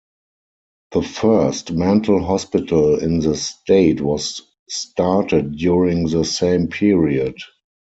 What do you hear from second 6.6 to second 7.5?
period.